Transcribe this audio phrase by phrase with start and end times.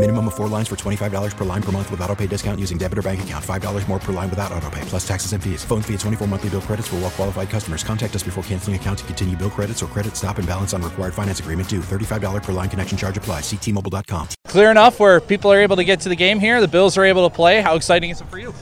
[0.00, 2.78] Minimum of four lines for $25 per line per month with auto pay discount using
[2.78, 3.44] debit or bank account.
[3.44, 5.62] $5 more per line without auto pay, plus taxes and fees.
[5.62, 7.84] Phone fee at 24 monthly bill credits for well qualified customers.
[7.84, 10.80] Contact us before canceling account to continue bill credits or credit stop and balance on
[10.80, 11.80] required finance agreement due.
[11.80, 13.42] $35 per line connection charge applies.
[13.42, 14.28] Ctmobile.com.
[14.46, 16.62] Clear enough where people are able to get to the game here.
[16.62, 17.60] The Bills are able to play.
[17.60, 18.54] How exciting is it for you?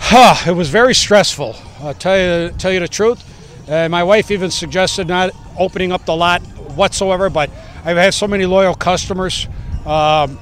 [0.00, 1.54] Huh, it was very stressful.
[1.82, 3.22] I'll tell you, tell you the truth.
[3.70, 6.42] Uh, my wife even suggested not opening up the lot
[6.74, 7.48] whatsoever, but
[7.84, 9.46] I've had so many loyal customers.
[9.86, 10.36] Um,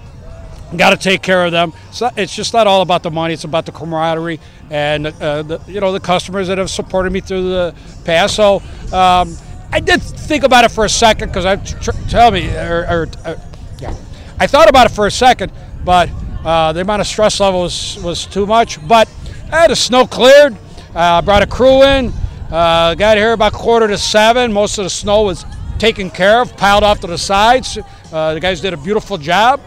[0.74, 1.72] Got to take care of them.
[2.16, 5.80] It's just not all about the money; it's about the camaraderie and uh, the, you
[5.80, 8.34] know the customers that have supported me through the past.
[8.34, 8.56] So
[8.92, 9.36] um,
[9.70, 13.08] I did think about it for a second because I tr- tell me, or, or
[13.24, 13.36] uh,
[13.78, 13.94] yeah,
[14.40, 15.52] I thought about it for a second,
[15.84, 16.10] but
[16.44, 18.84] uh, the amount of stress level was, was too much.
[18.86, 19.08] But
[19.52, 20.56] I had the snow cleared.
[20.94, 22.12] Uh, brought a crew in.
[22.50, 24.52] Uh, got here about quarter to seven.
[24.52, 25.44] Most of the snow was
[25.78, 27.78] taken care of, piled off to the sides.
[28.12, 29.60] Uh, the guys did a beautiful job.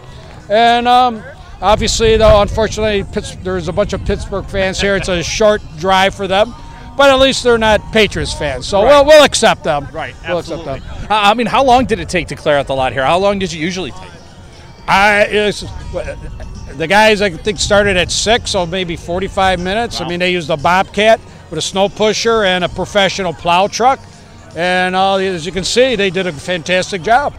[0.50, 1.22] And um,
[1.62, 4.96] obviously, though, unfortunately, Pitts, there's a bunch of Pittsburgh fans here.
[4.96, 6.52] It's a short drive for them,
[6.96, 8.88] but at least they're not Patriots fans, so Right.
[8.90, 9.86] we'll, we'll accept them.
[9.92, 10.74] Right, We'll absolutely.
[10.78, 11.06] accept them.
[11.10, 13.04] I mean, how long did it take to clear out the lot here?
[13.04, 14.10] How long did you usually take?
[14.88, 15.52] I
[16.76, 20.00] the guys I think started at six, so maybe 45 minutes.
[20.00, 24.00] I mean, they used a bobcat with a snow pusher and a professional plow truck,
[24.56, 27.34] and uh, as you can see, they did a fantastic job.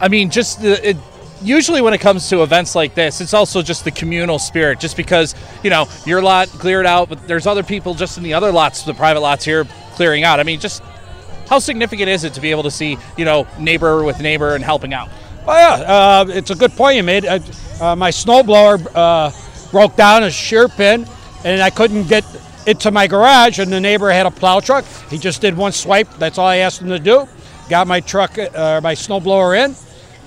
[0.00, 0.96] I mean, just the, it,
[1.42, 4.80] usually when it comes to events like this, it's also just the communal spirit.
[4.80, 8.34] Just because you know your lot cleared out, but there's other people just in the
[8.34, 10.40] other lots, the private lots here, clearing out.
[10.40, 10.82] I mean, just
[11.48, 14.64] how significant is it to be able to see you know neighbor with neighbor and
[14.64, 15.08] helping out?
[15.46, 17.24] Oh yeah, uh, it's a good point you made.
[17.24, 17.40] Uh,
[17.80, 19.30] uh, my snowblower uh,
[19.70, 21.06] broke down a shear pin,
[21.44, 22.24] and I couldn't get
[22.66, 23.58] into my garage.
[23.58, 24.84] And the neighbor had a plow truck.
[25.08, 26.12] He just did one swipe.
[26.18, 27.26] That's all I asked him to do.
[27.68, 29.74] Got my truck, uh, my snowblower in,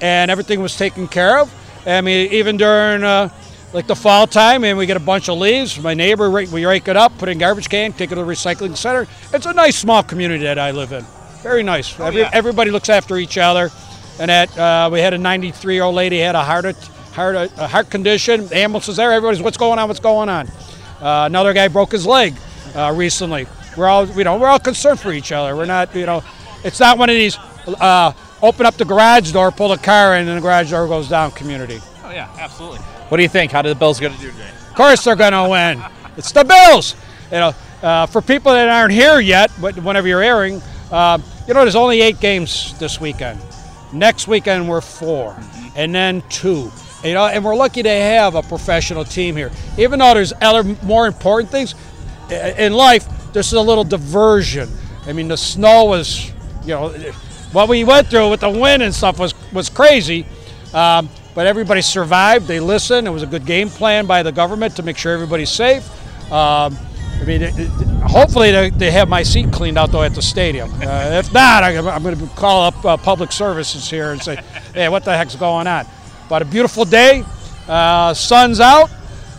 [0.02, 1.54] and everything was taken care of.
[1.86, 3.30] I mean, even during uh,
[3.74, 5.80] like the fall time, and we get a bunch of leaves.
[5.80, 8.30] My neighbor, we rake it up, put it in garbage can, take it to the
[8.30, 9.08] recycling center.
[9.34, 11.06] It's a nice small community that I live in.
[11.42, 12.00] Very nice.
[12.00, 12.30] Every, yeah.
[12.34, 13.70] Everybody looks after each other.
[14.20, 16.66] And that uh, we had a 93 year old lady had a heart
[17.14, 18.46] heart a heart condition.
[18.48, 19.12] The ambulance was there.
[19.12, 19.88] Everybody's what's going on?
[19.88, 20.48] What's going on?
[21.00, 22.36] Uh, another guy broke his leg
[22.76, 23.48] uh, recently.
[23.76, 25.56] We're all you know we're all concerned for each other.
[25.56, 26.24] We're not you know
[26.64, 28.12] it's not one of these uh,
[28.42, 31.32] open up the garage door, pull the car in, and the garage door goes down
[31.32, 31.80] community.
[32.04, 32.80] Oh yeah, absolutely.
[32.80, 33.52] What do you think?
[33.52, 34.50] How do the Bills going to do today?
[34.72, 35.84] Of course they're going to win.
[36.16, 36.96] It's the Bills.
[37.26, 41.54] You know, uh, for people that aren't here yet, but whenever you're airing, uh, you
[41.54, 43.38] know, there's only eight games this weekend.
[43.92, 45.38] Next weekend we're 4
[45.76, 46.72] and then two.
[47.04, 49.52] You know, and we're lucky to have a professional team here.
[49.78, 51.76] Even though there's other more important things
[52.30, 54.70] in life, this is a little diversion.
[55.06, 56.32] I mean, the snow was,
[56.64, 56.94] you know,
[57.52, 60.26] what we went through with the wind and stuff was was crazy.
[60.74, 62.48] Um, but everybody survived.
[62.48, 63.08] They listened.
[63.08, 65.90] It was a good game plan by the government to make sure everybody's safe.
[66.32, 66.78] Um,
[67.20, 67.70] I mean, it, it-
[68.10, 70.70] hopefully they, they have my seat cleaned out though at the stadium.
[70.82, 74.38] Uh, if not, I, I'm going to call up uh, public services here and say,
[74.74, 75.86] "Hey, what the heck's going on?"
[76.30, 77.24] But a beautiful day.
[77.68, 78.90] Uh, sun's out.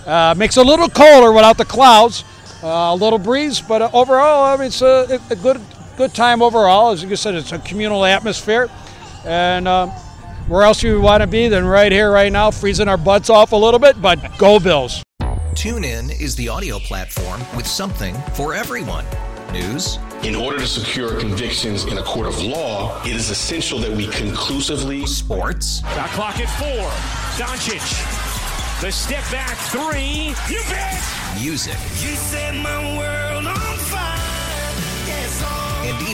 [0.07, 2.25] Uh, makes it a little colder without the clouds.
[2.63, 5.61] Uh, a little breeze, but overall, I mean, it's a, a good
[5.97, 6.91] good time overall.
[6.91, 8.71] As you said, it's a communal atmosphere,
[9.25, 9.91] and um,
[10.49, 13.53] where else you want to be than right here, right now, freezing our butts off
[13.53, 15.03] a little bit, but go Bills.
[15.55, 19.05] TuneIn is the audio platform with something for everyone.
[19.53, 19.99] News.
[20.23, 24.07] In order to secure convictions in a court of law, it is essential that we
[24.09, 25.05] conclusively.
[25.05, 25.83] Sports.
[25.83, 26.89] Got clock at four.
[27.37, 27.83] Doncic.
[28.81, 30.35] The step back three.
[30.49, 31.01] You bet.
[31.41, 31.75] Music.
[32.01, 33.22] You set my world